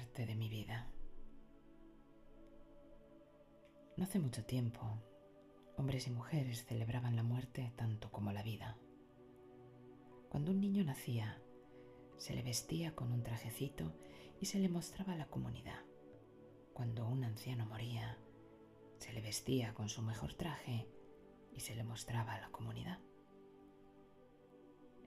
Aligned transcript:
de 0.00 0.34
mi 0.34 0.48
vida. 0.48 0.88
No 3.96 4.04
hace 4.04 4.18
mucho 4.18 4.44
tiempo, 4.44 4.80
hombres 5.76 6.06
y 6.06 6.10
mujeres 6.10 6.64
celebraban 6.64 7.16
la 7.16 7.22
muerte 7.22 7.72
tanto 7.76 8.10
como 8.10 8.32
la 8.32 8.42
vida. 8.42 8.78
Cuando 10.30 10.52
un 10.52 10.60
niño 10.60 10.82
nacía, 10.84 11.40
se 12.16 12.34
le 12.34 12.42
vestía 12.42 12.94
con 12.94 13.12
un 13.12 13.22
trajecito 13.22 13.94
y 14.40 14.46
se 14.46 14.58
le 14.58 14.70
mostraba 14.70 15.12
a 15.12 15.16
la 15.16 15.26
comunidad. 15.26 15.84
Cuando 16.72 17.06
un 17.06 17.24
anciano 17.24 17.66
moría, 17.66 18.18
se 18.98 19.12
le 19.12 19.20
vestía 19.20 19.74
con 19.74 19.88
su 19.90 20.02
mejor 20.02 20.34
traje 20.34 20.88
y 21.52 21.60
se 21.60 21.74
le 21.74 21.84
mostraba 21.84 22.34
a 22.34 22.40
la 22.40 22.50
comunidad. 22.50 22.98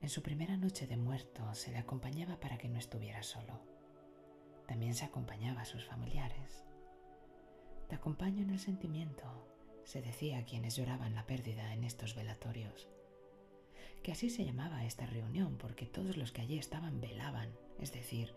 En 0.00 0.08
su 0.08 0.22
primera 0.22 0.56
noche 0.56 0.86
de 0.86 0.96
muerto 0.96 1.52
se 1.54 1.72
le 1.72 1.78
acompañaba 1.78 2.38
para 2.38 2.58
que 2.58 2.68
no 2.68 2.78
estuviera 2.78 3.22
solo. 3.22 3.73
También 4.66 4.94
se 4.94 5.04
acompañaba 5.04 5.62
a 5.62 5.66
sus 5.66 5.84
familiares. 5.84 6.64
Te 7.88 7.94
acompaño 7.96 8.42
en 8.42 8.50
el 8.50 8.58
sentimiento, 8.58 9.24
se 9.84 10.00
decía 10.00 10.38
a 10.38 10.44
quienes 10.44 10.76
lloraban 10.76 11.14
la 11.14 11.26
pérdida 11.26 11.72
en 11.74 11.84
estos 11.84 12.14
velatorios. 12.14 12.88
Que 14.02 14.12
así 14.12 14.30
se 14.30 14.44
llamaba 14.44 14.84
esta 14.84 15.06
reunión 15.06 15.56
porque 15.58 15.86
todos 15.86 16.16
los 16.16 16.32
que 16.32 16.42
allí 16.42 16.58
estaban 16.58 17.00
velaban, 17.00 17.50
es 17.78 17.92
decir, 17.92 18.34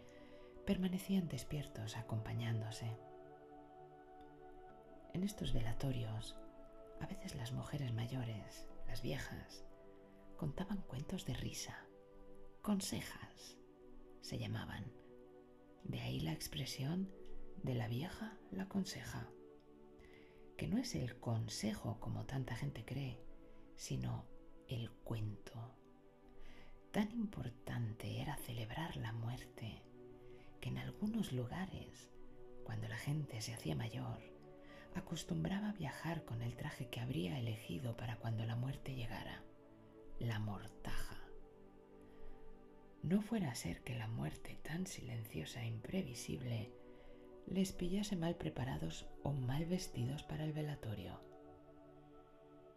permanecían 0.66 1.28
despiertos 1.28 1.96
acompañándose. 1.96 2.98
En 5.14 5.24
estos 5.24 5.54
velatorios, 5.54 6.36
a 7.00 7.08
veces 7.08 7.36
las 7.36 7.54
mujeres 7.54 7.94
mayores, 7.94 8.68
las 8.88 9.02
viejas, 9.02 9.64
contaban 10.36 10.82
cuentos 10.82 11.26
de 11.26 11.34
risa, 11.34 11.86
consejas, 12.62 13.58
se 14.22 14.38
llamaban. 14.38 14.92
De 15.88 16.02
ahí 16.02 16.20
la 16.20 16.34
expresión 16.34 17.10
de 17.64 17.74
la 17.74 17.88
vieja 17.88 18.38
la 18.52 18.68
conseja, 18.68 19.30
que 20.58 20.68
no 20.68 20.78
es 20.78 20.96
el 20.96 21.18
consejo 21.20 22.00
como 22.00 22.26
tanta 22.26 22.56
gente 22.56 22.84
cree, 22.84 23.20
sino 23.76 24.26
el 24.68 24.92
cuento. 24.92 25.76
Tan 26.92 27.12
importante 27.12 28.22
era 28.22 28.36
celebrar 28.38 28.98
la 28.98 29.14
muerte 29.14 29.82
que 30.60 30.70
en 30.70 30.78
algunos 30.78 31.32
lugares, 31.32 32.10
cuando 32.66 32.90
la 32.90 32.98
gente 32.98 33.40
se 33.42 33.54
hacía 33.54 33.76
mayor, 33.76 34.20
acostumbraba 34.94 35.72
viajar 35.72 36.26
con 36.26 36.42
el 36.42 36.58
traje 36.58 36.90
que 36.90 37.00
habría 37.00 37.40
elegido 37.40 37.96
para 37.96 38.18
cuando 38.18 38.46
la 38.46 38.56
muerte 38.56 38.94
llegara 38.94 39.44
la 40.20 40.40
mortaja. 40.40 41.07
No 43.04 43.22
fuera 43.22 43.52
a 43.52 43.56
ser 43.56 43.84
que 43.84 43.96
la 43.96 44.08
muerte 44.08 44.60
tan 44.64 44.88
silenciosa 44.88 45.62
e 45.64 45.68
imprevisible 45.68 46.72
les 47.48 47.72
pillase 47.72 48.16
mal 48.16 48.36
preparados 48.36 49.08
o 49.24 49.32
mal 49.32 49.66
vestidos 49.66 50.24
para 50.24 50.44
el 50.44 50.52
velatorio. 50.52 51.22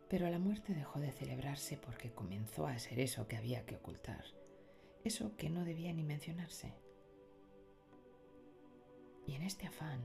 Pero 0.08 0.28
la 0.28 0.38
muerte 0.38 0.74
dejó 0.74 1.00
de 1.00 1.12
celebrarse 1.12 1.77
porque 1.77 2.12
comenzó 2.12 2.66
a 2.66 2.78
ser 2.78 3.00
eso 3.00 3.27
que 3.27 3.36
había 3.36 3.64
que 3.66 3.77
ocultar, 3.77 4.24
eso 5.04 5.36
que 5.36 5.50
no 5.50 5.64
debía 5.64 5.92
ni 5.92 6.04
mencionarse. 6.04 6.74
Y 9.27 9.34
en 9.34 9.42
este 9.42 9.66
afán, 9.66 10.00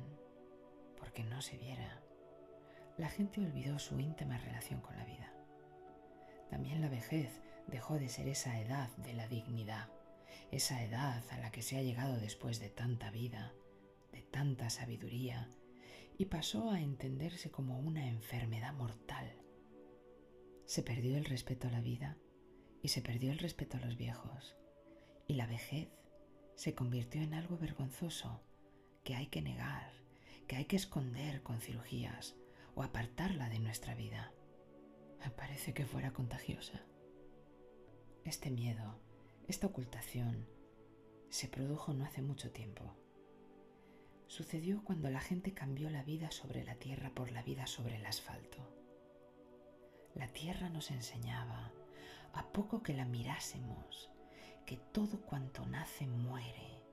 porque 0.97 1.23
no 1.23 1.41
se 1.41 1.57
viera, 1.57 2.01
la 2.97 3.09
gente 3.09 3.41
olvidó 3.41 3.77
su 3.79 3.99
íntima 3.99 4.37
relación 4.37 4.81
con 4.81 4.95
la 4.95 5.05
vida. 5.05 5.33
También 6.49 6.81
la 6.81 6.89
vejez 6.89 7.41
dejó 7.67 7.99
de 7.99 8.09
ser 8.09 8.27
esa 8.27 8.59
edad 8.59 8.89
de 8.97 9.13
la 9.13 9.27
dignidad, 9.27 9.89
esa 10.51 10.83
edad 10.83 11.23
a 11.31 11.37
la 11.37 11.51
que 11.51 11.61
se 11.61 11.77
ha 11.77 11.83
llegado 11.83 12.17
después 12.17 12.59
de 12.59 12.69
tanta 12.69 13.11
vida, 13.11 13.53
de 14.11 14.21
tanta 14.21 14.69
sabiduría, 14.69 15.49
y 16.17 16.25
pasó 16.25 16.71
a 16.71 16.81
entenderse 16.81 17.51
como 17.51 17.79
una 17.79 18.07
enfermedad 18.07 18.73
mortal. 18.73 19.33
Se 20.65 20.81
perdió 20.81 21.17
el 21.17 21.25
respeto 21.25 21.67
a 21.67 21.71
la 21.71 21.81
vida 21.81 22.17
y 22.81 22.87
se 22.87 23.01
perdió 23.01 23.31
el 23.31 23.39
respeto 23.39 23.77
a 23.77 23.81
los 23.81 23.97
viejos, 23.97 24.55
y 25.27 25.33
la 25.33 25.47
vejez 25.47 25.89
se 26.55 26.73
convirtió 26.73 27.21
en 27.21 27.33
algo 27.33 27.57
vergonzoso 27.57 28.41
que 29.03 29.15
hay 29.15 29.27
que 29.27 29.41
negar, 29.41 29.91
que 30.47 30.55
hay 30.55 30.65
que 30.65 30.75
esconder 30.75 31.43
con 31.43 31.59
cirugías 31.59 32.35
o 32.75 32.83
apartarla 32.83 33.49
de 33.49 33.59
nuestra 33.59 33.95
vida. 33.95 34.31
Parece 35.35 35.73
que 35.73 35.85
fuera 35.85 36.13
contagiosa. 36.13 36.81
Este 38.23 38.51
miedo, 38.51 38.99
esta 39.47 39.67
ocultación, 39.67 40.47
se 41.29 41.47
produjo 41.47 41.93
no 41.93 42.03
hace 42.03 42.21
mucho 42.21 42.51
tiempo. 42.51 42.95
Sucedió 44.27 44.83
cuando 44.83 45.09
la 45.11 45.19
gente 45.19 45.53
cambió 45.53 45.89
la 45.91 46.03
vida 46.03 46.31
sobre 46.31 46.63
la 46.63 46.75
tierra 46.75 47.11
por 47.13 47.31
la 47.31 47.43
vida 47.43 47.67
sobre 47.67 47.97
el 47.97 48.05
asfalto. 48.07 48.57
La 50.15 50.29
tierra 50.29 50.69
nos 50.69 50.89
enseñaba, 50.89 51.71
a 52.33 52.51
poco 52.51 52.81
que 52.81 52.93
la 52.93 53.05
mirásemos, 53.05 54.09
que 54.65 54.77
todo 54.77 55.21
cuanto 55.21 55.65
nace 55.67 56.07
muere, 56.07 56.83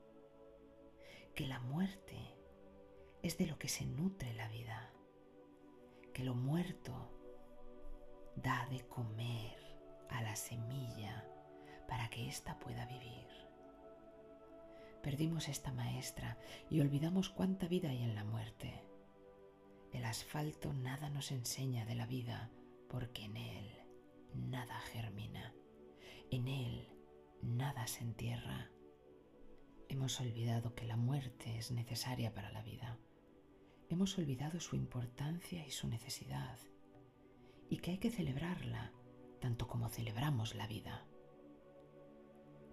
que 1.34 1.46
la 1.46 1.58
muerte 1.58 2.18
es 3.22 3.38
de 3.38 3.46
lo 3.46 3.58
que 3.58 3.68
se 3.68 3.86
nutre 3.86 4.34
la 4.34 4.48
vida, 4.48 4.92
que 6.12 6.22
lo 6.22 6.34
muerto 6.34 7.10
da 8.36 8.66
de 8.70 8.86
comer 8.88 9.56
a 10.10 10.20
la 10.20 10.36
semilla 10.36 11.31
para 11.88 12.08
que 12.08 12.28
ésta 12.28 12.58
pueda 12.58 12.86
vivir. 12.86 13.26
Perdimos 15.02 15.48
esta 15.48 15.72
maestra 15.72 16.38
y 16.70 16.80
olvidamos 16.80 17.28
cuánta 17.28 17.66
vida 17.66 17.90
hay 17.90 18.02
en 18.02 18.14
la 18.14 18.24
muerte. 18.24 18.84
El 19.92 20.04
asfalto 20.04 20.72
nada 20.72 21.10
nos 21.10 21.32
enseña 21.32 21.84
de 21.84 21.96
la 21.96 22.06
vida 22.06 22.50
porque 22.88 23.24
en 23.24 23.36
él 23.36 23.70
nada 24.34 24.78
germina, 24.92 25.54
en 26.30 26.48
él 26.48 26.88
nada 27.42 27.86
se 27.86 28.02
entierra. 28.02 28.70
Hemos 29.88 30.20
olvidado 30.20 30.74
que 30.74 30.86
la 30.86 30.96
muerte 30.96 31.58
es 31.58 31.72
necesaria 31.72 32.32
para 32.32 32.50
la 32.50 32.62
vida. 32.62 32.98
Hemos 33.90 34.16
olvidado 34.16 34.60
su 34.60 34.76
importancia 34.76 35.66
y 35.66 35.70
su 35.70 35.88
necesidad 35.88 36.58
y 37.68 37.78
que 37.78 37.90
hay 37.90 37.98
que 37.98 38.10
celebrarla 38.10 38.92
tanto 39.40 39.66
como 39.66 39.88
celebramos 39.88 40.54
la 40.54 40.66
vida. 40.66 41.04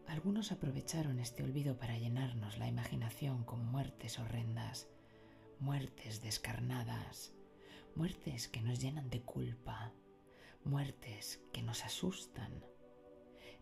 Algunos 0.10 0.52
aprovecharon 0.52 1.20
este 1.20 1.44
olvido 1.44 1.78
para 1.78 1.96
llenarnos 1.96 2.58
la 2.58 2.68
imaginación 2.68 3.44
con 3.44 3.64
muertes 3.64 4.18
horrendas, 4.18 4.90
muertes 5.60 6.24
descarnadas, 6.24 7.32
muertes 7.94 8.48
que 8.48 8.60
nos 8.60 8.80
llenan 8.80 9.12
de 9.12 9.22
culpa, 9.22 9.94
muertes 10.64 11.40
que 11.54 11.62
nos 11.62 11.86
asustan. 11.86 12.66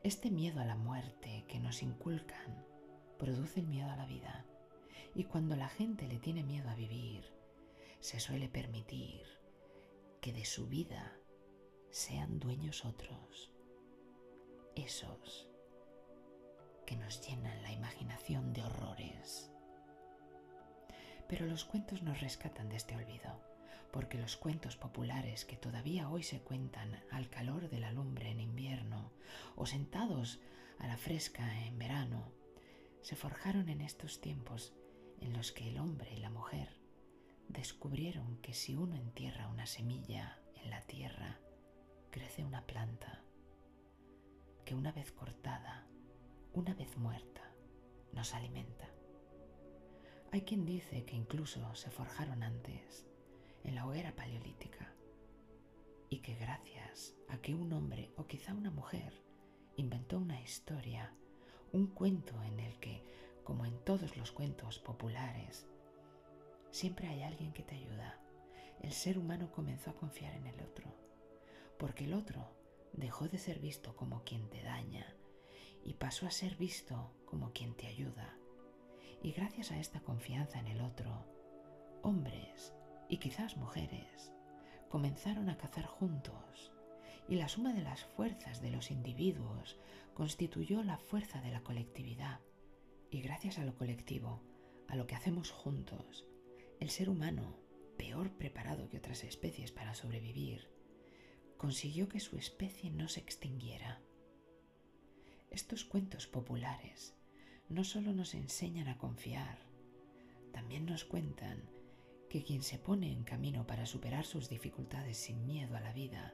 Este 0.03 0.31
miedo 0.31 0.61
a 0.61 0.65
la 0.65 0.77
muerte 0.77 1.43
que 1.49 1.59
nos 1.59 1.83
inculcan 1.83 2.65
produce 3.19 3.59
el 3.59 3.67
miedo 3.67 3.91
a 3.91 3.97
la 3.97 4.05
vida. 4.05 4.45
Y 5.15 5.25
cuando 5.25 5.57
la 5.57 5.67
gente 5.67 6.07
le 6.07 6.17
tiene 6.17 6.45
miedo 6.45 6.69
a 6.69 6.75
vivir, 6.75 7.25
se 7.99 8.21
suele 8.21 8.47
permitir 8.47 9.27
que 10.21 10.31
de 10.31 10.45
su 10.45 10.67
vida 10.67 11.13
sean 11.89 12.39
dueños 12.39 12.85
otros, 12.85 13.51
esos 14.75 15.49
que 16.87 16.95
nos 16.95 17.21
llenan 17.27 17.61
la 17.61 17.71
imaginación 17.73 18.53
de 18.53 18.63
horrores. 18.63 19.51
Pero 21.27 21.45
los 21.45 21.65
cuentos 21.65 22.01
nos 22.01 22.21
rescatan 22.21 22.69
de 22.69 22.77
este 22.77 22.95
olvido, 22.95 23.43
porque 23.91 24.17
los 24.17 24.37
cuentos 24.37 24.77
populares 24.77 25.43
que 25.43 25.57
todavía 25.57 26.09
hoy 26.09 26.23
se 26.23 26.39
cuentan 26.39 27.03
al 27.11 27.29
calor 27.29 27.69
de 27.69 27.79
la 27.79 27.91
lumbre 27.91 28.31
en 28.31 28.39
invierno 28.39 29.11
o 29.57 29.65
sentados 29.65 30.39
a 30.79 30.87
la 30.87 30.95
fresca 30.95 31.65
en 31.65 31.77
verano, 31.77 32.31
se 33.01 33.17
forjaron 33.17 33.67
en 33.67 33.81
estos 33.81 34.21
tiempos 34.21 34.73
en 35.19 35.33
los 35.33 35.51
que 35.51 35.67
el 35.67 35.79
hombre 35.79 36.13
y 36.15 36.19
la 36.19 36.29
mujer 36.29 36.69
descubrieron 37.49 38.37
que 38.37 38.53
si 38.53 38.75
uno 38.75 38.95
entierra 38.95 39.49
una 39.49 39.65
semilla 39.65 40.39
en 40.55 40.69
la 40.69 40.81
tierra, 40.81 41.37
crece 42.11 42.45
una 42.45 42.65
planta 42.65 43.23
que 44.63 44.73
una 44.73 44.91
vez 44.91 45.11
cortada, 45.11 45.87
una 46.57 46.73
vez 46.73 46.97
muerta, 46.97 47.53
nos 48.13 48.33
alimenta. 48.33 48.89
Hay 50.31 50.41
quien 50.41 50.65
dice 50.65 51.05
que 51.05 51.15
incluso 51.15 51.75
se 51.75 51.91
forjaron 51.91 52.41
antes, 52.41 53.05
en 53.63 53.75
la 53.75 53.85
hoguera 53.85 54.15
paleolítica, 54.15 54.91
y 56.09 56.19
que 56.19 56.33
gracias 56.33 57.13
a 57.29 57.37
que 57.37 57.53
un 57.53 57.71
hombre 57.73 58.11
o 58.17 58.25
quizá 58.25 58.55
una 58.55 58.71
mujer 58.71 59.13
inventó 59.75 60.17
una 60.17 60.41
historia, 60.41 61.13
un 61.73 61.87
cuento 61.87 62.41
en 62.43 62.59
el 62.59 62.79
que, 62.79 63.03
como 63.43 63.65
en 63.65 63.77
todos 63.83 64.17
los 64.17 64.31
cuentos 64.31 64.79
populares, 64.79 65.67
siempre 66.71 67.07
hay 67.07 67.21
alguien 67.21 67.53
que 67.53 67.61
te 67.61 67.75
ayuda, 67.75 68.19
el 68.81 68.93
ser 68.93 69.19
humano 69.19 69.51
comenzó 69.51 69.91
a 69.91 69.95
confiar 69.95 70.33
en 70.33 70.47
el 70.47 70.59
otro 70.61 70.91
porque 71.77 72.05
el 72.05 72.15
otro 72.15 72.49
dejó 72.93 73.27
de 73.27 73.37
ser 73.37 73.59
visto 73.59 73.95
como 73.95 74.23
quien 74.23 74.49
te 74.49 74.63
daña 74.63 75.05
y 75.87 75.93
pasó 75.93 76.27
a 76.27 76.31
ser 76.31 76.57
visto 76.57 77.13
como 77.25 77.53
quien 77.53 77.73
te 77.73 77.87
ayuda. 77.87 78.37
Y 79.23 79.31
gracias 79.31 79.71
a 79.71 79.79
esta 79.79 80.01
confianza 80.01 80.59
en 80.59 80.67
el 80.67 80.81
otro, 80.81 81.25
hombres 82.03 82.73
y 83.09 83.17
quizás 83.17 83.55
mujeres 83.55 84.33
comenzaron 84.89 85.49
a 85.49 85.57
cazar 85.57 85.85
juntos 85.85 86.73
y 87.29 87.35
la 87.35 87.47
suma 87.47 87.73
de 87.73 87.81
las 87.81 88.03
fuerzas 88.03 88.61
de 88.61 88.69
los 88.69 88.91
individuos 88.91 89.79
constituyó 90.13 90.83
la 90.83 90.97
fuerza 90.97 91.41
de 91.41 91.51
la 91.51 91.63
colectividad. 91.63 92.41
Y 93.09 93.21
gracias 93.21 93.57
a 93.57 93.63
lo 93.63 93.75
colectivo, 93.75 94.41
a 94.89 94.97
lo 94.97 95.07
que 95.07 95.15
hacemos 95.15 95.51
juntos, 95.51 96.27
el 96.81 96.89
ser 96.89 97.09
humano, 97.09 97.57
peor 97.97 98.31
preparado 98.31 98.89
que 98.89 98.97
otras 98.97 99.23
especies 99.23 99.71
para 99.71 99.95
sobrevivir, 99.95 100.69
consiguió 101.55 102.09
que 102.09 102.19
su 102.19 102.37
especie 102.37 102.91
no 102.91 103.07
se 103.07 103.21
extinguiera. 103.21 104.01
Estos 105.49 105.85
cuentos 105.85 106.27
populares 106.27 107.15
no 107.69 107.83
solo 107.83 108.13
nos 108.13 108.33
enseñan 108.33 108.87
a 108.87 108.97
confiar, 108.97 109.57
también 110.51 110.85
nos 110.85 111.05
cuentan 111.05 111.69
que 112.29 112.43
quien 112.43 112.63
se 112.63 112.77
pone 112.77 113.11
en 113.11 113.23
camino 113.23 113.65
para 113.65 113.85
superar 113.85 114.25
sus 114.25 114.49
dificultades 114.49 115.17
sin 115.17 115.45
miedo 115.45 115.75
a 115.75 115.79
la 115.79 115.93
vida, 115.93 116.33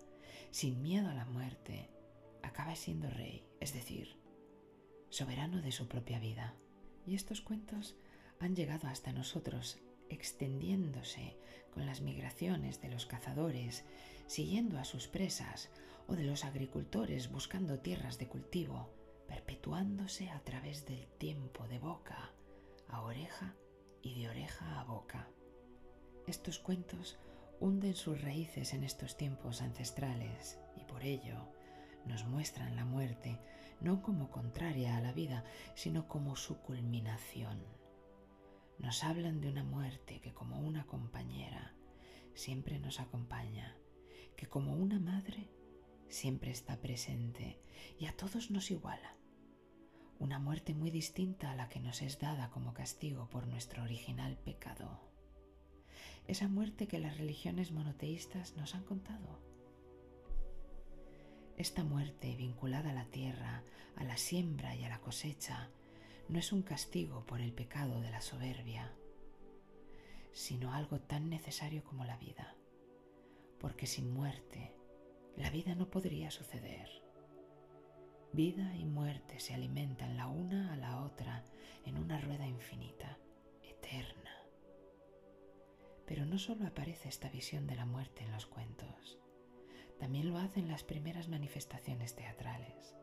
sin 0.51 0.81
miedo 0.81 1.09
a 1.09 1.13
la 1.13 1.25
muerte, 1.25 1.89
acaba 2.41 2.75
siendo 2.75 3.09
rey, 3.09 3.45
es 3.59 3.73
decir, 3.73 4.17
soberano 5.09 5.61
de 5.61 5.71
su 5.71 5.87
propia 5.87 6.19
vida. 6.19 6.55
Y 7.05 7.15
estos 7.15 7.41
cuentos 7.41 7.95
han 8.39 8.55
llegado 8.55 8.87
hasta 8.87 9.13
nosotros 9.13 9.79
extendiéndose 10.09 11.37
con 11.71 11.85
las 11.85 12.01
migraciones 12.01 12.81
de 12.81 12.89
los 12.89 13.05
cazadores, 13.05 13.83
siguiendo 14.27 14.79
a 14.79 14.85
sus 14.85 15.07
presas, 15.07 15.69
o 16.07 16.15
de 16.15 16.23
los 16.23 16.43
agricultores 16.43 17.31
buscando 17.31 17.79
tierras 17.79 18.17
de 18.17 18.27
cultivo, 18.27 18.89
perpetuándose 19.27 20.29
a 20.29 20.39
través 20.43 20.85
del 20.85 21.07
tiempo 21.17 21.67
de 21.67 21.79
boca 21.79 22.31
a 22.87 23.01
oreja 23.01 23.55
y 24.01 24.21
de 24.21 24.29
oreja 24.29 24.79
a 24.79 24.83
boca. 24.83 25.27
Estos 26.27 26.59
cuentos 26.59 27.17
hunden 27.59 27.95
sus 27.95 28.21
raíces 28.21 28.73
en 28.73 28.83
estos 28.83 29.17
tiempos 29.17 29.61
ancestrales 29.61 30.59
y 30.75 30.83
por 30.83 31.03
ello 31.03 31.47
nos 32.05 32.25
muestran 32.25 32.75
la 32.75 32.85
muerte 32.85 33.39
no 33.79 34.01
como 34.01 34.29
contraria 34.29 34.97
a 34.97 35.01
la 35.01 35.11
vida, 35.11 35.43
sino 35.75 36.07
como 36.07 36.35
su 36.35 36.59
culminación. 36.59 37.61
Nos 38.79 39.03
hablan 39.03 39.41
de 39.41 39.49
una 39.49 39.63
muerte 39.63 40.21
que 40.21 40.33
como 40.33 40.59
una 40.59 40.85
compañera 40.85 41.73
siempre 42.33 42.79
nos 42.79 42.99
acompaña, 42.99 43.75
que 44.35 44.47
como 44.47 44.73
una 44.75 44.99
madre 44.99 45.49
siempre 46.13 46.51
está 46.51 46.77
presente 46.77 47.59
y 47.99 48.05
a 48.05 48.15
todos 48.15 48.51
nos 48.51 48.71
iguala. 48.71 49.15
Una 50.19 50.39
muerte 50.39 50.73
muy 50.73 50.91
distinta 50.91 51.51
a 51.51 51.55
la 51.55 51.69
que 51.69 51.79
nos 51.79 52.01
es 52.01 52.19
dada 52.19 52.49
como 52.51 52.73
castigo 52.73 53.27
por 53.29 53.47
nuestro 53.47 53.83
original 53.83 54.37
pecado. 54.37 55.01
Esa 56.27 56.47
muerte 56.47 56.87
que 56.87 56.99
las 56.99 57.17
religiones 57.17 57.71
monoteístas 57.71 58.55
nos 58.55 58.75
han 58.75 58.83
contado. 58.83 59.41
Esta 61.57 61.83
muerte 61.83 62.35
vinculada 62.35 62.91
a 62.91 62.93
la 62.93 63.05
tierra, 63.05 63.63
a 63.95 64.03
la 64.03 64.17
siembra 64.17 64.75
y 64.75 64.83
a 64.83 64.89
la 64.89 65.01
cosecha, 65.01 65.69
no 66.29 66.39
es 66.39 66.53
un 66.53 66.61
castigo 66.61 67.25
por 67.25 67.41
el 67.41 67.53
pecado 67.53 67.99
de 68.01 68.11
la 68.11 68.21
soberbia, 68.21 68.93
sino 70.31 70.73
algo 70.73 70.99
tan 71.01 71.29
necesario 71.29 71.83
como 71.83 72.05
la 72.05 72.17
vida, 72.17 72.55
porque 73.59 73.87
sin 73.87 74.13
muerte 74.13 74.73
la 75.35 75.49
vida 75.49 75.75
no 75.75 75.89
podría 75.89 76.29
suceder. 76.31 76.89
Vida 78.31 78.75
y 78.75 78.85
muerte 78.85 79.39
se 79.39 79.53
alimentan 79.53 80.17
la 80.17 80.27
una 80.27 80.73
a 80.73 80.77
la 80.77 81.01
otra 81.01 81.43
en 81.85 81.97
una 81.97 82.19
rueda 82.19 82.47
infinita, 82.47 83.17
eterna. 83.63 84.31
Pero 86.05 86.25
no 86.25 86.37
solo 86.37 86.67
aparece 86.67 87.09
esta 87.09 87.29
visión 87.29 87.67
de 87.67 87.75
la 87.75 87.85
muerte 87.85 88.23
en 88.23 88.31
los 88.31 88.45
cuentos, 88.45 89.19
también 89.99 90.29
lo 90.29 90.37
hacen 90.37 90.67
las 90.67 90.83
primeras 90.83 91.29
manifestaciones 91.29 92.15
teatrales. 92.15 92.95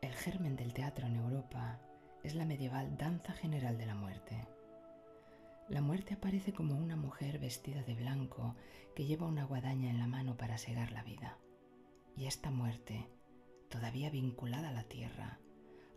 El 0.00 0.12
germen 0.14 0.56
del 0.56 0.72
teatro 0.72 1.06
en 1.06 1.16
Europa 1.16 1.80
es 2.22 2.34
la 2.34 2.44
medieval 2.44 2.96
danza 2.96 3.32
general 3.32 3.78
de 3.78 3.86
la 3.86 3.94
muerte. 3.94 4.48
La 5.68 5.82
muerte 5.82 6.14
aparece 6.14 6.54
como 6.54 6.76
una 6.76 6.96
mujer 6.96 7.38
vestida 7.38 7.82
de 7.82 7.94
blanco 7.94 8.56
que 8.96 9.04
lleva 9.04 9.26
una 9.26 9.44
guadaña 9.44 9.90
en 9.90 9.98
la 9.98 10.06
mano 10.06 10.38
para 10.38 10.56
segar 10.56 10.92
la 10.92 11.02
vida. 11.02 11.38
Y 12.16 12.24
esta 12.24 12.50
muerte, 12.50 13.06
todavía 13.68 14.08
vinculada 14.08 14.70
a 14.70 14.72
la 14.72 14.84
tierra, 14.84 15.38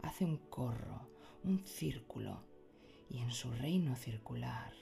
hace 0.02 0.26
un 0.26 0.38
corro, 0.50 1.10
un 1.46 1.66
círculo, 1.66 2.44
y 3.10 3.20
en 3.20 3.32
su 3.32 3.50
reino 3.52 3.96
circular 3.96 4.74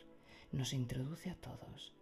nos 0.51 0.73
introduce 0.73 1.29
a 1.29 1.35
todos. 1.35 1.93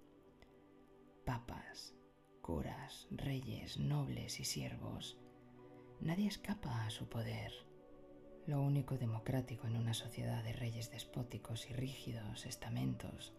Papas, 1.26 1.94
curas, 2.42 3.08
reyes, 3.12 3.80
nobles 3.80 4.40
y 4.40 4.46
siervos. 4.46 5.18
Nadie 6.00 6.28
escapa 6.28 6.86
a 6.86 6.90
su 6.90 7.10
poder 7.10 7.67
lo 8.48 8.62
único 8.62 8.98
democrático 8.98 9.68
en 9.68 9.76
una 9.76 9.94
sociedad 9.94 10.42
de 10.42 10.54
reyes 10.54 10.90
despóticos 10.90 11.70
y 11.70 11.74
rígidos 11.74 12.46
estamentos 12.46 13.34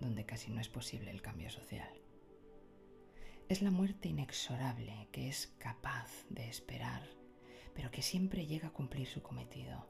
donde 0.00 0.26
casi 0.26 0.50
no 0.50 0.60
es 0.60 0.68
posible 0.68 1.10
el 1.10 1.22
cambio 1.22 1.50
social. 1.50 1.90
Es 3.48 3.62
la 3.62 3.70
muerte 3.70 4.08
inexorable 4.08 5.08
que 5.12 5.28
es 5.28 5.48
capaz 5.58 6.10
de 6.28 6.48
esperar, 6.48 7.02
pero 7.74 7.90
que 7.90 8.02
siempre 8.02 8.46
llega 8.46 8.68
a 8.68 8.72
cumplir 8.72 9.06
su 9.06 9.22
cometido. 9.22 9.88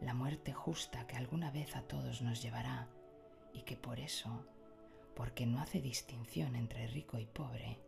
La 0.00 0.12
muerte 0.12 0.52
justa 0.52 1.06
que 1.06 1.16
alguna 1.16 1.50
vez 1.50 1.74
a 1.74 1.82
todos 1.82 2.20
nos 2.20 2.42
llevará 2.42 2.90
y 3.54 3.62
que 3.62 3.76
por 3.76 3.98
eso, 3.98 4.46
porque 5.14 5.46
no 5.46 5.60
hace 5.60 5.80
distinción 5.80 6.54
entre 6.54 6.86
rico 6.86 7.18
y 7.18 7.24
pobre, 7.24 7.80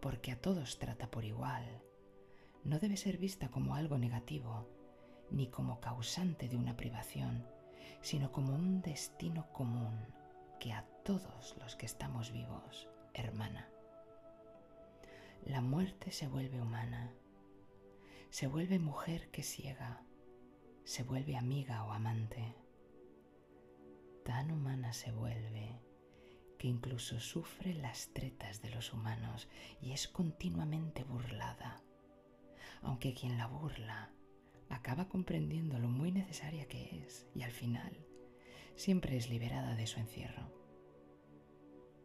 porque 0.00 0.30
a 0.30 0.40
todos 0.40 0.78
trata 0.78 1.10
por 1.10 1.24
igual, 1.24 1.82
no 2.62 2.78
debe 2.78 2.96
ser 2.96 3.18
vista 3.18 3.48
como 3.48 3.74
algo 3.74 3.98
negativo, 3.98 4.68
ni 5.32 5.48
como 5.48 5.80
causante 5.80 6.48
de 6.48 6.56
una 6.56 6.76
privación, 6.76 7.46
sino 8.02 8.30
como 8.30 8.54
un 8.54 8.82
destino 8.82 9.50
común 9.52 9.98
que 10.60 10.72
a 10.72 10.84
todos 11.04 11.56
los 11.58 11.74
que 11.74 11.86
estamos 11.86 12.30
vivos 12.32 12.88
hermana. 13.14 13.68
La 15.44 15.60
muerte 15.60 16.12
se 16.12 16.28
vuelve 16.28 16.60
humana, 16.60 17.12
se 18.30 18.46
vuelve 18.46 18.78
mujer 18.78 19.30
que 19.30 19.42
ciega, 19.42 20.02
se 20.84 21.02
vuelve 21.02 21.36
amiga 21.36 21.84
o 21.84 21.92
amante. 21.92 22.54
Tan 24.24 24.52
humana 24.52 24.92
se 24.92 25.10
vuelve 25.10 25.80
que 26.58 26.68
incluso 26.68 27.18
sufre 27.18 27.74
las 27.74 28.12
tretas 28.12 28.62
de 28.62 28.70
los 28.70 28.92
humanos 28.92 29.48
y 29.80 29.92
es 29.92 30.06
continuamente 30.06 31.02
burlada, 31.02 31.82
aunque 32.82 33.14
quien 33.14 33.36
la 33.36 33.48
burla 33.48 34.12
acaba 34.72 35.06
comprendiendo 35.06 35.78
lo 35.78 35.88
muy 35.88 36.12
necesaria 36.12 36.66
que 36.66 36.98
es 36.98 37.26
y 37.34 37.42
al 37.42 37.52
final 37.52 37.92
siempre 38.74 39.18
es 39.18 39.28
liberada 39.28 39.74
de 39.74 39.86
su 39.86 40.00
encierro. 40.00 40.50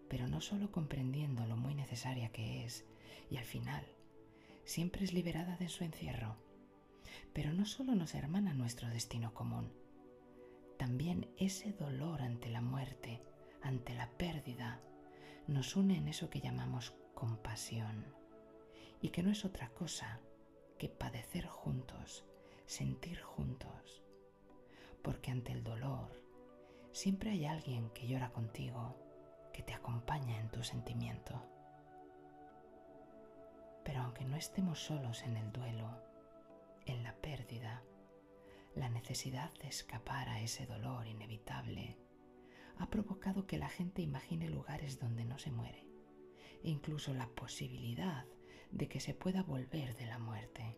Pero 0.10 0.28
no 0.28 0.42
solo 0.42 0.72
comprendiendo 0.72 1.46
lo 1.46 1.56
muy 1.56 1.76
necesaria 1.76 2.30
que 2.30 2.66
es 2.66 2.86
y 3.30 3.38
al 3.38 3.46
final 3.46 3.86
siempre 4.66 5.06
es 5.06 5.14
liberada 5.14 5.56
de 5.56 5.70
su 5.70 5.86
encierro, 5.86 6.36
pero 7.34 7.54
no 7.54 7.66
solo 7.66 7.96
nos 7.96 8.14
hermana 8.16 8.54
nuestro 8.54 8.90
destino 8.90 9.34
común, 9.34 9.72
también 10.78 11.30
ese 11.38 11.72
dolor 11.72 12.22
ante 12.22 12.50
la 12.50 12.62
muerte, 12.62 13.24
ante 13.62 13.96
la 13.96 14.10
pérdida, 14.18 14.82
nos 15.48 15.78
une 15.78 15.98
en 15.98 16.10
eso 16.10 16.30
que 16.30 16.42
llamamos 16.42 16.94
compasión 17.14 18.06
y 19.02 19.10
que 19.10 19.24
no 19.24 19.32
es 19.32 19.46
otra 19.46 19.70
cosa 19.70 20.20
que 20.78 20.90
padecer 20.90 21.48
juntos 21.48 22.26
sentir 22.68 23.22
juntos, 23.22 24.04
porque 25.02 25.32
ante 25.32 25.54
el 25.54 25.64
dolor 25.64 26.22
siempre 26.92 27.32
hay 27.32 27.46
alguien 27.46 27.90
que 27.92 28.08
llora 28.08 28.32
contigo, 28.34 28.94
que 29.54 29.64
te 29.64 29.74
acompaña 29.74 30.38
en 30.38 30.50
tu 30.50 30.62
sentimiento. 30.64 31.42
Pero 33.86 34.02
aunque 34.02 34.26
no 34.26 34.36
estemos 34.36 34.80
solos 34.80 35.24
en 35.24 35.38
el 35.38 35.52
duelo, 35.54 35.90
en 36.86 37.04
la 37.04 37.16
pérdida, 37.16 37.84
la 38.76 38.90
necesidad 38.90 39.52
de 39.60 39.70
escapar 39.70 40.28
a 40.28 40.42
ese 40.42 40.66
dolor 40.66 41.08
inevitable 41.08 41.98
ha 42.80 42.90
provocado 42.90 43.48
que 43.48 43.58
la 43.58 43.70
gente 43.70 44.02
imagine 44.02 44.50
lugares 44.50 45.00
donde 45.00 45.24
no 45.24 45.40
se 45.40 45.52
muere 45.52 45.88
e 46.64 46.70
incluso 46.70 47.14
la 47.14 47.28
posibilidad 47.28 48.26
de 48.72 48.90
que 48.90 49.00
se 49.00 49.14
pueda 49.14 49.42
volver 49.42 49.96
de 49.96 50.06
la 50.06 50.20
muerte. 50.20 50.78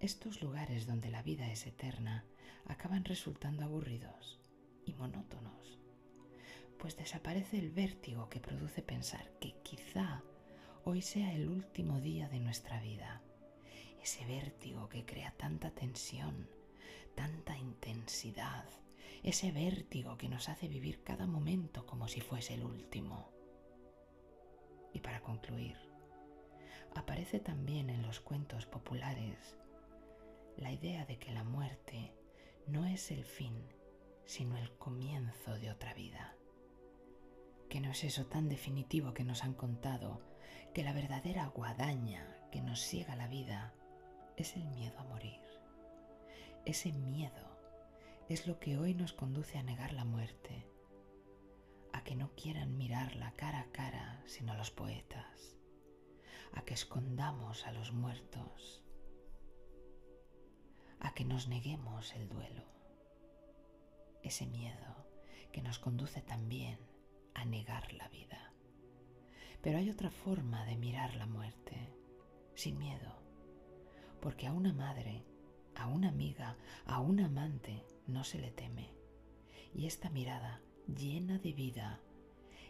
Estos 0.00 0.42
lugares 0.42 0.86
donde 0.86 1.10
la 1.10 1.24
vida 1.24 1.50
es 1.50 1.66
eterna 1.66 2.24
acaban 2.66 3.04
resultando 3.04 3.64
aburridos 3.64 4.38
y 4.84 4.94
monótonos, 4.94 5.80
pues 6.78 6.96
desaparece 6.96 7.58
el 7.58 7.70
vértigo 7.72 8.28
que 8.28 8.38
produce 8.38 8.80
pensar 8.80 9.28
que 9.40 9.56
quizá 9.64 10.22
hoy 10.84 11.02
sea 11.02 11.34
el 11.34 11.48
último 11.48 12.00
día 12.00 12.28
de 12.28 12.38
nuestra 12.38 12.80
vida, 12.80 13.22
ese 14.00 14.24
vértigo 14.24 14.88
que 14.88 15.04
crea 15.04 15.34
tanta 15.36 15.72
tensión, 15.72 16.48
tanta 17.16 17.58
intensidad, 17.58 18.66
ese 19.24 19.50
vértigo 19.50 20.16
que 20.16 20.28
nos 20.28 20.48
hace 20.48 20.68
vivir 20.68 21.02
cada 21.02 21.26
momento 21.26 21.86
como 21.86 22.06
si 22.06 22.20
fuese 22.20 22.54
el 22.54 22.62
último. 22.62 23.32
Y 24.92 25.00
para 25.00 25.20
concluir, 25.22 25.76
aparece 26.94 27.40
también 27.40 27.90
en 27.90 28.02
los 28.02 28.20
cuentos 28.20 28.64
populares 28.64 29.57
la 30.58 30.72
idea 30.72 31.06
de 31.06 31.18
que 31.18 31.32
la 31.32 31.44
muerte 31.44 32.12
no 32.66 32.84
es 32.84 33.12
el 33.12 33.24
fin, 33.24 33.54
sino 34.24 34.58
el 34.58 34.72
comienzo 34.76 35.54
de 35.58 35.70
otra 35.70 35.94
vida. 35.94 36.36
Que 37.68 37.80
no 37.80 37.92
es 37.92 38.02
eso 38.02 38.26
tan 38.26 38.48
definitivo 38.48 39.14
que 39.14 39.24
nos 39.24 39.44
han 39.44 39.54
contado, 39.54 40.20
que 40.74 40.82
la 40.82 40.92
verdadera 40.92 41.46
guadaña 41.46 42.36
que 42.50 42.60
nos 42.60 42.80
ciega 42.80 43.14
la 43.14 43.28
vida 43.28 43.72
es 44.36 44.56
el 44.56 44.64
miedo 44.64 44.98
a 44.98 45.04
morir. 45.04 45.40
Ese 46.64 46.92
miedo 46.92 47.56
es 48.28 48.46
lo 48.46 48.58
que 48.58 48.78
hoy 48.78 48.94
nos 48.94 49.12
conduce 49.12 49.58
a 49.58 49.62
negar 49.62 49.92
la 49.92 50.04
muerte, 50.04 50.66
a 51.92 52.02
que 52.02 52.16
no 52.16 52.34
quieran 52.34 52.76
mirarla 52.76 53.32
cara 53.36 53.60
a 53.60 53.70
cara 53.70 54.22
sino 54.26 54.54
los 54.54 54.72
poetas, 54.72 55.56
a 56.52 56.62
que 56.62 56.74
escondamos 56.74 57.64
a 57.66 57.72
los 57.72 57.92
muertos, 57.92 58.82
a 61.00 61.14
que 61.14 61.24
nos 61.24 61.48
neguemos 61.48 62.14
el 62.14 62.28
duelo. 62.28 62.64
Ese 64.22 64.46
miedo 64.46 65.06
que 65.52 65.62
nos 65.62 65.78
conduce 65.78 66.20
también 66.20 66.78
a 67.34 67.44
negar 67.44 67.92
la 67.94 68.08
vida. 68.08 68.52
Pero 69.62 69.78
hay 69.78 69.90
otra 69.90 70.10
forma 70.10 70.64
de 70.66 70.76
mirar 70.76 71.16
la 71.16 71.26
muerte, 71.26 71.92
sin 72.54 72.78
miedo, 72.78 73.18
porque 74.20 74.46
a 74.46 74.52
una 74.52 74.72
madre, 74.72 75.24
a 75.74 75.86
una 75.86 76.08
amiga, 76.08 76.56
a 76.86 77.00
un 77.00 77.20
amante 77.20 77.84
no 78.06 78.24
se 78.24 78.38
le 78.38 78.50
teme. 78.50 78.92
Y 79.74 79.86
esta 79.86 80.10
mirada 80.10 80.60
llena 80.86 81.38
de 81.38 81.52
vida 81.52 82.00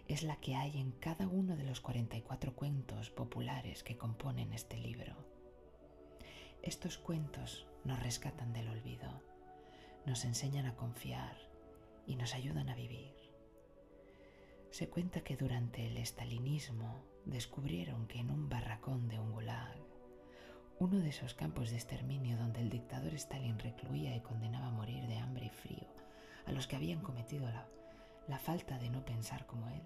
es 0.08 0.22
la 0.22 0.36
que 0.36 0.56
hay 0.56 0.78
en 0.78 0.92
cada 0.92 1.28
uno 1.28 1.56
de 1.56 1.64
los 1.64 1.80
44 1.80 2.54
cuentos 2.54 3.10
populares 3.10 3.82
que 3.82 3.98
componen 3.98 4.52
este 4.52 4.78
libro. 4.78 5.14
Estos 6.62 6.98
cuentos 6.98 7.67
nos 7.84 8.02
rescatan 8.02 8.52
del 8.52 8.68
olvido, 8.68 9.22
nos 10.06 10.24
enseñan 10.24 10.66
a 10.66 10.76
confiar 10.76 11.36
y 12.06 12.16
nos 12.16 12.34
ayudan 12.34 12.68
a 12.68 12.74
vivir. 12.74 13.14
Se 14.70 14.88
cuenta 14.88 15.22
que 15.22 15.36
durante 15.36 15.86
el 15.86 15.96
estalinismo 15.96 17.04
descubrieron 17.24 18.06
que 18.06 18.18
en 18.18 18.30
un 18.30 18.48
barracón 18.48 19.08
de 19.08 19.18
un 19.18 19.32
gulag, 19.32 19.76
uno 20.78 20.98
de 20.98 21.08
esos 21.08 21.34
campos 21.34 21.70
de 21.70 21.76
exterminio 21.76 22.36
donde 22.36 22.60
el 22.60 22.70
dictador 22.70 23.14
Stalin 23.14 23.58
recluía 23.58 24.14
y 24.14 24.20
condenaba 24.20 24.66
a 24.66 24.72
morir 24.72 25.06
de 25.06 25.18
hambre 25.18 25.46
y 25.46 25.50
frío 25.50 25.88
a 26.46 26.52
los 26.52 26.66
que 26.66 26.76
habían 26.76 27.02
cometido 27.02 27.46
la, 27.50 27.68
la 28.26 28.38
falta 28.38 28.78
de 28.78 28.88
no 28.88 29.04
pensar 29.04 29.46
como 29.46 29.68
él, 29.68 29.82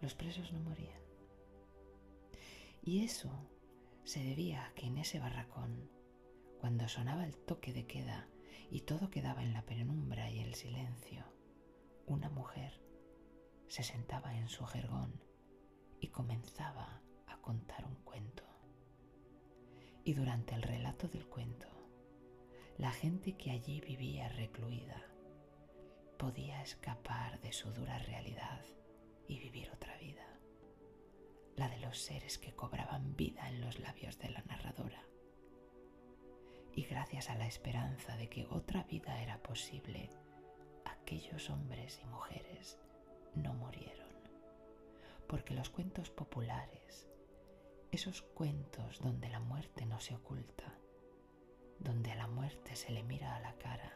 los 0.00 0.14
presos 0.14 0.52
no 0.52 0.60
morían. 0.60 1.00
Y 2.82 3.04
eso 3.04 3.30
se 4.04 4.24
debía 4.24 4.64
a 4.64 4.72
que 4.74 4.86
en 4.86 4.96
ese 4.96 5.18
barracón, 5.18 5.90
cuando 6.60 6.88
sonaba 6.88 7.24
el 7.24 7.38
toque 7.38 7.72
de 7.72 7.86
queda 7.86 8.28
y 8.70 8.82
todo 8.82 9.08
quedaba 9.08 9.42
en 9.42 9.54
la 9.54 9.64
penumbra 9.64 10.30
y 10.30 10.40
el 10.40 10.54
silencio, 10.54 11.24
una 12.06 12.28
mujer 12.28 12.82
se 13.68 13.82
sentaba 13.82 14.36
en 14.36 14.46
su 14.48 14.66
jergón 14.66 15.24
y 16.00 16.08
comenzaba 16.08 17.00
a 17.26 17.38
contar 17.38 17.86
un 17.86 17.94
cuento. 18.02 18.44
Y 20.04 20.12
durante 20.12 20.54
el 20.54 20.62
relato 20.62 21.08
del 21.08 21.26
cuento, 21.26 21.66
la 22.76 22.90
gente 22.90 23.38
que 23.38 23.52
allí 23.52 23.80
vivía 23.80 24.28
recluida 24.28 25.02
podía 26.18 26.60
escapar 26.60 27.40
de 27.40 27.52
su 27.52 27.72
dura 27.72 27.98
realidad 28.00 28.60
y 29.26 29.38
vivir 29.38 29.70
otra 29.70 29.96
vida, 29.96 30.38
la 31.56 31.70
de 31.70 31.78
los 31.78 31.98
seres 31.98 32.38
que 32.38 32.54
cobraban 32.54 33.16
vida 33.16 33.48
en 33.48 33.62
los 33.62 33.78
labios 33.78 34.18
de 34.18 34.28
la 34.28 34.42
narradora. 34.42 35.09
Y 36.74 36.84
gracias 36.84 37.30
a 37.30 37.34
la 37.34 37.46
esperanza 37.46 38.16
de 38.16 38.28
que 38.28 38.46
otra 38.46 38.84
vida 38.84 39.20
era 39.22 39.38
posible, 39.42 40.10
aquellos 40.84 41.50
hombres 41.50 42.00
y 42.02 42.06
mujeres 42.06 42.78
no 43.34 43.54
murieron, 43.54 44.08
porque 45.26 45.54
los 45.54 45.70
cuentos 45.70 46.10
populares, 46.10 47.08
esos 47.90 48.22
cuentos 48.22 49.00
donde 49.00 49.28
la 49.28 49.40
muerte 49.40 49.84
no 49.84 50.00
se 50.00 50.14
oculta, 50.14 50.74
donde 51.80 52.12
a 52.12 52.16
la 52.16 52.28
muerte 52.28 52.76
se 52.76 52.92
le 52.92 53.02
mira 53.02 53.34
a 53.34 53.40
la 53.40 53.54
cara 53.54 53.92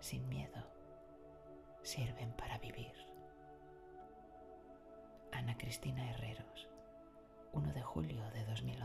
sin 0.00 0.28
miedo, 0.28 0.64
sirven 1.82 2.32
para 2.32 2.58
vivir. 2.58 2.94
Ana 5.32 5.56
Cristina 5.58 6.10
Herreros, 6.10 6.68
1 7.52 7.72
de 7.74 7.82
julio 7.82 8.30
de 8.30 8.44
2000. 8.46 8.78